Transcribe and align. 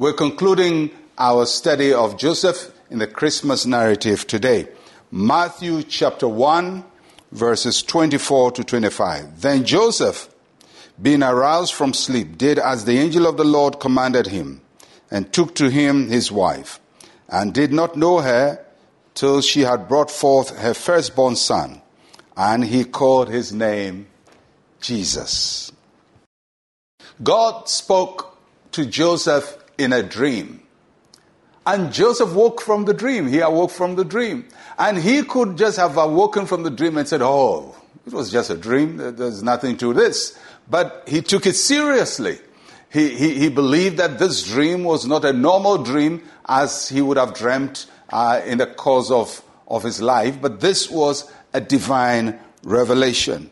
We're 0.00 0.14
concluding 0.14 0.92
our 1.18 1.44
study 1.44 1.92
of 1.92 2.16
Joseph 2.16 2.72
in 2.88 3.00
the 3.00 3.06
Christmas 3.06 3.66
narrative 3.66 4.26
today. 4.26 4.66
Matthew 5.10 5.82
chapter 5.82 6.26
1, 6.26 6.82
verses 7.32 7.82
24 7.82 8.52
to 8.52 8.64
25. 8.64 9.42
Then 9.42 9.62
Joseph, 9.62 10.30
being 11.02 11.22
aroused 11.22 11.74
from 11.74 11.92
sleep, 11.92 12.38
did 12.38 12.58
as 12.58 12.86
the 12.86 12.96
angel 12.96 13.26
of 13.26 13.36
the 13.36 13.44
Lord 13.44 13.78
commanded 13.78 14.28
him, 14.28 14.62
and 15.10 15.30
took 15.34 15.54
to 15.56 15.68
him 15.68 16.08
his 16.08 16.32
wife, 16.32 16.80
and 17.28 17.52
did 17.52 17.70
not 17.70 17.94
know 17.94 18.20
her 18.20 18.64
till 19.12 19.42
she 19.42 19.60
had 19.60 19.86
brought 19.86 20.10
forth 20.10 20.56
her 20.60 20.72
firstborn 20.72 21.36
son, 21.36 21.82
and 22.38 22.64
he 22.64 22.84
called 22.84 23.28
his 23.28 23.52
name 23.52 24.06
Jesus. 24.80 25.70
God 27.22 27.68
spoke 27.68 28.38
to 28.72 28.86
Joseph 28.86 29.58
in 29.80 29.92
a 29.92 30.02
dream. 30.02 30.62
And 31.66 31.92
Joseph 31.92 32.32
woke 32.32 32.60
from 32.60 32.84
the 32.84 32.94
dream. 32.94 33.26
He 33.26 33.40
awoke 33.40 33.70
from 33.70 33.96
the 33.96 34.04
dream. 34.04 34.46
And 34.78 34.98
he 34.98 35.22
could 35.22 35.56
just 35.56 35.76
have 35.78 35.96
awoken 35.96 36.46
from 36.46 36.62
the 36.62 36.70
dream 36.70 36.96
and 36.96 37.06
said, 37.06 37.22
Oh, 37.22 37.76
it 38.06 38.12
was 38.12 38.30
just 38.30 38.50
a 38.50 38.56
dream. 38.56 38.96
There's 38.96 39.42
nothing 39.42 39.76
to 39.78 39.92
this. 39.92 40.38
But 40.68 41.04
he 41.06 41.22
took 41.22 41.46
it 41.46 41.56
seriously. 41.56 42.38
He, 42.90 43.10
he, 43.10 43.38
he 43.38 43.48
believed 43.48 43.98
that 43.98 44.18
this 44.18 44.42
dream 44.42 44.84
was 44.84 45.06
not 45.06 45.24
a 45.24 45.32
normal 45.32 45.78
dream 45.82 46.22
as 46.48 46.88
he 46.88 47.00
would 47.00 47.16
have 47.16 47.34
dreamt 47.34 47.86
uh, 48.10 48.40
in 48.44 48.58
the 48.58 48.66
course 48.66 49.10
of, 49.10 49.42
of 49.68 49.84
his 49.84 50.02
life, 50.02 50.40
but 50.40 50.60
this 50.60 50.90
was 50.90 51.30
a 51.52 51.60
divine 51.60 52.38
revelation. 52.64 53.50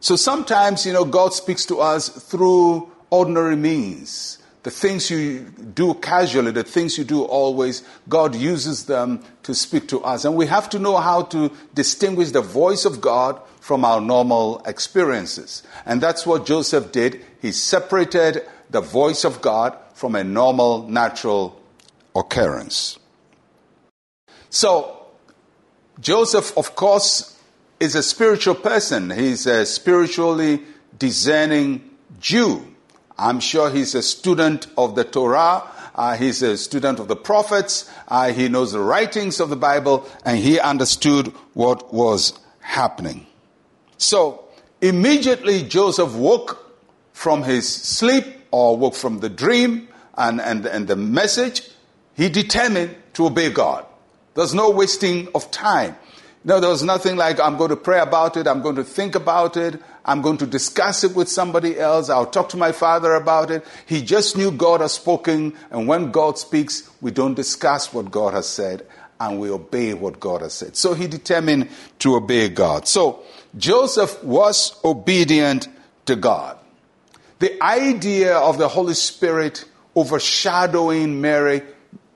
So 0.00 0.16
sometimes, 0.16 0.84
you 0.84 0.92
know, 0.92 1.06
God 1.06 1.32
speaks 1.32 1.64
to 1.66 1.80
us 1.80 2.08
through 2.08 2.90
ordinary 3.08 3.56
means. 3.56 4.38
The 4.62 4.70
things 4.70 5.10
you 5.10 5.40
do 5.74 5.94
casually, 5.94 6.50
the 6.50 6.64
things 6.64 6.98
you 6.98 7.04
do 7.04 7.22
always, 7.22 7.82
God 8.08 8.34
uses 8.34 8.84
them 8.84 9.22
to 9.42 9.54
speak 9.54 9.88
to 9.88 10.02
us. 10.02 10.26
And 10.26 10.36
we 10.36 10.46
have 10.46 10.68
to 10.70 10.78
know 10.78 10.98
how 10.98 11.22
to 11.22 11.50
distinguish 11.74 12.30
the 12.30 12.42
voice 12.42 12.84
of 12.84 13.00
God 13.00 13.40
from 13.60 13.84
our 13.84 14.00
normal 14.00 14.62
experiences. 14.66 15.62
And 15.86 16.00
that's 16.00 16.26
what 16.26 16.44
Joseph 16.44 16.92
did. 16.92 17.24
He 17.40 17.52
separated 17.52 18.42
the 18.68 18.82
voice 18.82 19.24
of 19.24 19.40
God 19.40 19.76
from 19.94 20.14
a 20.14 20.24
normal, 20.24 20.88
natural 20.88 21.60
occurrence. 22.14 22.98
So, 24.50 25.06
Joseph, 26.00 26.56
of 26.56 26.74
course, 26.74 27.38
is 27.78 27.94
a 27.94 28.02
spiritual 28.02 28.56
person. 28.56 29.10
He's 29.10 29.46
a 29.46 29.64
spiritually 29.64 30.62
discerning 30.98 31.90
Jew. 32.18 32.69
I'm 33.20 33.38
sure 33.38 33.68
he's 33.70 33.94
a 33.94 34.02
student 34.02 34.66
of 34.78 34.94
the 34.94 35.04
Torah. 35.04 35.62
Uh, 35.94 36.16
he's 36.16 36.40
a 36.40 36.56
student 36.56 36.98
of 36.98 37.08
the 37.08 37.16
prophets. 37.16 37.90
Uh, 38.08 38.32
he 38.32 38.48
knows 38.48 38.72
the 38.72 38.80
writings 38.80 39.40
of 39.40 39.50
the 39.50 39.56
Bible, 39.56 40.08
and 40.24 40.38
he 40.38 40.58
understood 40.58 41.26
what 41.52 41.92
was 41.92 42.32
happening. 42.60 43.26
So, 43.98 44.44
immediately 44.80 45.62
Joseph 45.62 46.14
woke 46.14 46.66
from 47.12 47.42
his 47.42 47.68
sleep 47.68 48.24
or 48.50 48.78
woke 48.78 48.94
from 48.94 49.20
the 49.20 49.28
dream 49.28 49.88
and, 50.16 50.40
and, 50.40 50.64
and 50.64 50.88
the 50.88 50.96
message. 50.96 51.68
He 52.16 52.30
determined 52.30 52.96
to 53.14 53.26
obey 53.26 53.50
God. 53.50 53.84
There's 54.32 54.54
no 54.54 54.70
wasting 54.70 55.28
of 55.34 55.50
time. 55.50 55.96
No, 56.42 56.58
there 56.58 56.70
was 56.70 56.82
nothing 56.82 57.16
like, 57.16 57.38
I'm 57.38 57.58
going 57.58 57.68
to 57.68 57.76
pray 57.76 58.00
about 58.00 58.38
it, 58.38 58.46
I'm 58.46 58.62
going 58.62 58.76
to 58.76 58.84
think 58.84 59.14
about 59.14 59.58
it, 59.58 59.80
I'm 60.06 60.22
going 60.22 60.38
to 60.38 60.46
discuss 60.46 61.04
it 61.04 61.14
with 61.14 61.28
somebody 61.28 61.78
else, 61.78 62.08
I'll 62.08 62.24
talk 62.24 62.48
to 62.50 62.56
my 62.56 62.72
father 62.72 63.14
about 63.14 63.50
it. 63.50 63.62
He 63.84 64.00
just 64.00 64.38
knew 64.38 64.50
God 64.50 64.80
has 64.80 64.92
spoken, 64.92 65.54
and 65.70 65.86
when 65.86 66.10
God 66.10 66.38
speaks, 66.38 66.88
we 67.02 67.10
don't 67.10 67.34
discuss 67.34 67.92
what 67.92 68.10
God 68.10 68.32
has 68.32 68.48
said, 68.48 68.86
and 69.20 69.38
we 69.38 69.50
obey 69.50 69.92
what 69.92 70.18
God 70.18 70.40
has 70.40 70.54
said. 70.54 70.76
So 70.76 70.94
he 70.94 71.06
determined 71.06 71.68
to 71.98 72.16
obey 72.16 72.48
God. 72.48 72.88
So 72.88 73.22
Joseph 73.58 74.24
was 74.24 74.80
obedient 74.82 75.68
to 76.06 76.16
God. 76.16 76.56
The 77.38 77.62
idea 77.62 78.36
of 78.36 78.56
the 78.56 78.68
Holy 78.68 78.94
Spirit 78.94 79.66
overshadowing 79.94 81.20
Mary 81.20 81.62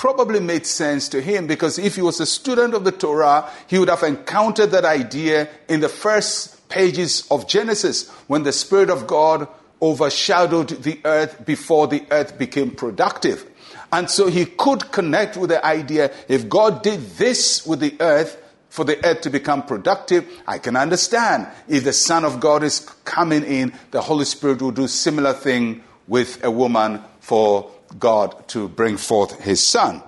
probably 0.00 0.40
made 0.40 0.64
sense 0.64 1.10
to 1.10 1.20
him 1.20 1.46
because 1.46 1.78
if 1.78 1.94
he 1.94 2.00
was 2.00 2.18
a 2.20 2.24
student 2.24 2.72
of 2.72 2.84
the 2.84 2.90
Torah, 2.90 3.50
he 3.66 3.78
would 3.78 3.90
have 3.90 4.02
encountered 4.02 4.70
that 4.70 4.86
idea 4.86 5.46
in 5.68 5.80
the 5.80 5.90
first 5.90 6.66
pages 6.70 7.26
of 7.30 7.46
Genesis 7.46 8.08
when 8.26 8.42
the 8.42 8.50
Spirit 8.50 8.88
of 8.88 9.06
God 9.06 9.46
overshadowed 9.82 10.70
the 10.70 10.98
earth 11.04 11.44
before 11.44 11.86
the 11.86 12.02
earth 12.10 12.38
became 12.38 12.70
productive. 12.70 13.44
And 13.92 14.08
so 14.08 14.28
he 14.28 14.46
could 14.46 14.90
connect 14.90 15.36
with 15.36 15.50
the 15.50 15.62
idea 15.62 16.10
if 16.28 16.48
God 16.48 16.82
did 16.82 17.00
this 17.18 17.66
with 17.66 17.80
the 17.80 17.94
earth, 18.00 18.42
for 18.70 18.86
the 18.86 19.04
earth 19.04 19.20
to 19.22 19.30
become 19.30 19.64
productive, 19.64 20.26
I 20.46 20.60
can 20.60 20.76
understand. 20.76 21.46
If 21.68 21.84
the 21.84 21.92
Son 21.92 22.24
of 22.24 22.40
God 22.40 22.62
is 22.62 22.80
coming 23.04 23.44
in, 23.44 23.74
the 23.90 24.00
Holy 24.00 24.24
Spirit 24.24 24.62
will 24.62 24.70
do 24.70 24.88
similar 24.88 25.34
thing 25.34 25.84
with 26.08 26.42
a 26.42 26.50
woman 26.50 27.04
for 27.20 27.70
God 27.98 28.48
to 28.48 28.68
bring 28.68 28.96
forth 28.96 29.40
his 29.40 29.62
son. 29.62 30.02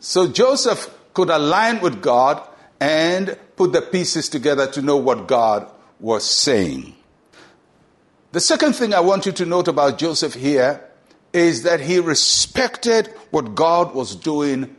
So 0.00 0.28
Joseph 0.28 0.94
could 1.14 1.30
align 1.30 1.80
with 1.80 2.00
God 2.00 2.42
and 2.80 3.36
put 3.56 3.72
the 3.72 3.82
pieces 3.82 4.28
together 4.28 4.66
to 4.72 4.82
know 4.82 4.96
what 4.96 5.26
God 5.26 5.70
was 5.98 6.24
saying. 6.24 6.94
The 8.30 8.40
second 8.40 8.74
thing 8.74 8.94
I 8.94 9.00
want 9.00 9.26
you 9.26 9.32
to 9.32 9.46
note 9.46 9.68
about 9.68 9.98
Joseph 9.98 10.34
here 10.34 10.84
is 11.32 11.62
that 11.62 11.80
he 11.80 11.98
respected 11.98 13.08
what 13.30 13.54
God 13.54 13.94
was 13.94 14.14
doing 14.14 14.76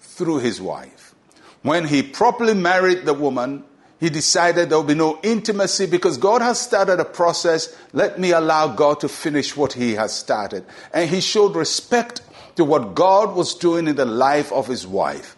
through 0.00 0.38
his 0.38 0.60
wife. 0.60 1.14
When 1.62 1.86
he 1.86 2.02
properly 2.02 2.54
married 2.54 3.04
the 3.04 3.14
woman, 3.14 3.64
he 3.98 4.10
decided 4.10 4.68
there 4.68 4.78
will 4.78 4.84
be 4.84 4.94
no 4.94 5.18
intimacy 5.22 5.86
because 5.86 6.18
God 6.18 6.42
has 6.42 6.60
started 6.60 7.00
a 7.00 7.04
process. 7.04 7.74
Let 7.92 8.18
me 8.18 8.32
allow 8.32 8.68
God 8.68 9.00
to 9.00 9.08
finish 9.08 9.56
what 9.56 9.72
he 9.72 9.94
has 9.94 10.12
started. 10.12 10.66
And 10.92 11.08
he 11.08 11.20
showed 11.20 11.56
respect 11.56 12.20
to 12.56 12.64
what 12.64 12.94
God 12.94 13.34
was 13.34 13.54
doing 13.54 13.88
in 13.88 13.96
the 13.96 14.04
life 14.04 14.52
of 14.52 14.66
his 14.66 14.86
wife. 14.86 15.36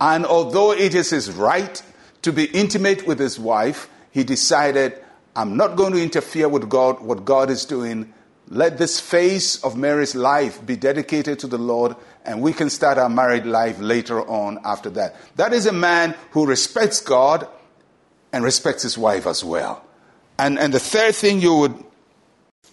And 0.00 0.26
although 0.26 0.72
it 0.72 0.94
is 0.94 1.10
his 1.10 1.30
right 1.30 1.80
to 2.22 2.32
be 2.32 2.44
intimate 2.46 3.06
with 3.06 3.18
his 3.18 3.38
wife, 3.38 3.88
he 4.10 4.24
decided, 4.24 5.00
I'm 5.36 5.56
not 5.56 5.76
going 5.76 5.92
to 5.92 6.02
interfere 6.02 6.48
with 6.48 6.68
God, 6.68 7.00
what 7.00 7.24
God 7.24 7.48
is 7.48 7.64
doing. 7.64 8.12
Let 8.48 8.78
this 8.78 8.98
phase 8.98 9.62
of 9.62 9.76
Mary's 9.76 10.16
life 10.16 10.64
be 10.66 10.74
dedicated 10.74 11.38
to 11.40 11.46
the 11.46 11.58
Lord, 11.58 11.94
and 12.24 12.42
we 12.42 12.52
can 12.52 12.70
start 12.70 12.98
our 12.98 13.08
married 13.08 13.46
life 13.46 13.78
later 13.78 14.28
on 14.28 14.58
after 14.64 14.90
that. 14.90 15.14
That 15.36 15.52
is 15.52 15.66
a 15.66 15.72
man 15.72 16.16
who 16.32 16.44
respects 16.44 17.00
God 17.00 17.46
and 18.32 18.44
respects 18.44 18.82
his 18.82 18.96
wife 18.96 19.26
as 19.26 19.44
well. 19.44 19.84
And, 20.38 20.58
and 20.58 20.72
the 20.72 20.80
third 20.80 21.14
thing 21.14 21.40
you 21.40 21.54
would 21.54 21.84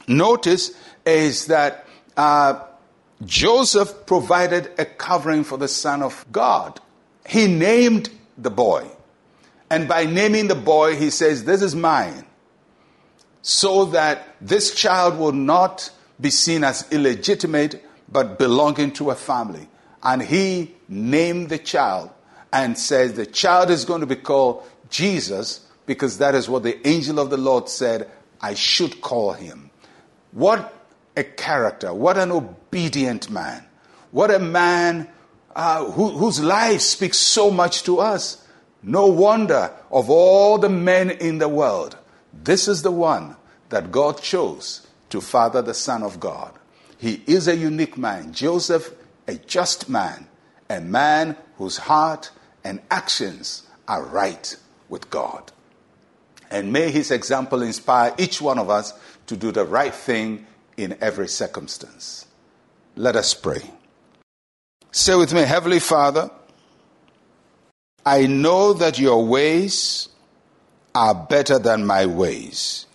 notice 0.07 0.71
is 1.05 1.47
that 1.47 1.87
uh, 2.15 2.61
Joseph 3.25 4.05
provided 4.05 4.71
a 4.77 4.85
covering 4.85 5.43
for 5.43 5.57
the 5.57 5.67
Son 5.67 6.01
of 6.01 6.25
God. 6.31 6.79
He 7.27 7.47
named 7.47 8.09
the 8.37 8.49
boy. 8.49 8.87
And 9.69 9.87
by 9.87 10.05
naming 10.05 10.47
the 10.47 10.55
boy, 10.55 10.95
he 10.95 11.09
says, 11.09 11.43
This 11.43 11.61
is 11.61 11.75
mine. 11.75 12.25
So 13.41 13.85
that 13.85 14.35
this 14.39 14.73
child 14.73 15.17
will 15.17 15.33
not 15.33 15.91
be 16.19 16.29
seen 16.29 16.63
as 16.63 16.87
illegitimate, 16.91 17.83
but 18.09 18.39
belonging 18.39 18.91
to 18.93 19.11
a 19.11 19.15
family. 19.15 19.67
And 20.03 20.21
he 20.21 20.75
named 20.87 21.49
the 21.49 21.57
child 21.57 22.11
and 22.53 22.77
says, 22.77 23.13
The 23.13 23.25
child 23.25 23.69
is 23.69 23.83
going 23.83 24.01
to 24.01 24.07
be 24.07 24.15
called 24.15 24.63
Jesus 24.89 25.67
because 25.85 26.17
that 26.19 26.35
is 26.35 26.49
what 26.49 26.63
the 26.63 26.85
angel 26.87 27.19
of 27.19 27.29
the 27.29 27.37
Lord 27.37 27.69
said 27.69 28.09
I 28.41 28.53
should 28.53 29.01
call 29.01 29.33
him. 29.33 29.71
What 30.31 30.73
a 31.15 31.23
character. 31.23 31.93
What 31.93 32.17
an 32.17 32.31
obedient 32.31 33.29
man. 33.29 33.65
What 34.11 34.29
a 34.29 34.39
man 34.39 35.07
uh, 35.55 35.85
who, 35.85 36.09
whose 36.09 36.39
life 36.39 36.81
speaks 36.81 37.17
so 37.17 37.49
much 37.49 37.83
to 37.83 37.99
us. 37.99 38.45
No 38.83 39.07
wonder 39.07 39.73
of 39.91 40.09
all 40.09 40.59
the 40.59 40.69
men 40.69 41.09
in 41.09 41.39
the 41.39 41.49
world, 41.49 41.97
this 42.31 42.67
is 42.67 42.83
the 42.83 42.91
one 42.91 43.35
that 43.69 43.91
God 43.91 44.21
chose 44.21 44.85
to 45.09 45.19
father 45.19 45.61
the 45.61 45.73
Son 45.73 46.03
of 46.03 46.19
God. 46.19 46.53
He 46.99 47.23
is 47.25 47.47
a 47.47 47.55
unique 47.55 47.97
man. 47.97 48.33
Joseph, 48.33 48.91
a 49.27 49.35
just 49.35 49.89
man, 49.89 50.27
a 50.69 50.79
man 50.79 51.35
whose 51.57 51.77
heart 51.77 52.31
and 52.63 52.81
actions 52.91 53.63
are 53.87 54.03
right 54.03 54.55
with 54.89 55.09
God. 55.09 55.51
And 56.49 56.71
may 56.71 56.91
his 56.91 57.11
example 57.11 57.61
inspire 57.61 58.13
each 58.17 58.41
one 58.41 58.57
of 58.57 58.69
us 58.69 58.93
to 59.27 59.35
do 59.35 59.51
the 59.51 59.65
right 59.65 59.93
thing 59.93 60.45
in 60.77 60.97
every 61.01 61.27
circumstance. 61.27 62.25
Let 62.95 63.15
us 63.15 63.33
pray. 63.33 63.61
Say 64.91 65.15
with 65.15 65.33
me, 65.33 65.41
Heavenly 65.41 65.79
Father, 65.79 66.31
I 68.05 68.25
know 68.25 68.73
that 68.73 68.97
your 68.97 69.25
ways 69.25 70.07
are 70.95 71.13
better 71.13 71.59
than 71.59 71.85
my 71.85 72.05
ways. 72.05 72.85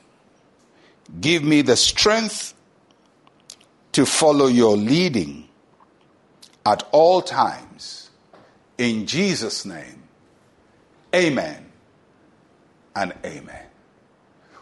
Give 1.21 1.45
me 1.45 1.61
the 1.61 1.77
strength 1.77 2.55
to 3.93 4.07
follow 4.07 4.47
your 4.47 4.77
leading 4.77 5.49
at 6.65 6.89
all 6.93 7.21
times. 7.21 8.09
In 8.79 9.07
Jesus' 9.07 9.67
name, 9.67 10.03
amen 11.15 11.72
and 12.95 13.13
amen. 13.25 13.67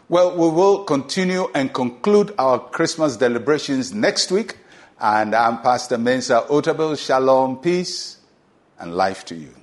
Well, 0.09 0.31
we 0.31 0.49
will 0.49 0.83
continue 0.83 1.47
and 1.55 1.73
conclude 1.73 2.33
our 2.37 2.59
Christmas 2.59 3.15
deliberations 3.15 3.93
next 3.93 4.31
week. 4.31 4.57
And 4.99 5.33
I'm 5.33 5.61
Pastor 5.61 5.97
Mensa 5.97 6.45
Otabil. 6.49 6.97
Shalom, 6.97 7.57
peace, 7.57 8.17
and 8.77 8.93
life 8.95 9.23
to 9.25 9.35
you. 9.35 9.53